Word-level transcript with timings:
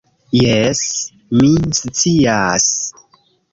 Jes, 0.37 0.81
mi 1.43 1.51
scias 1.81 2.69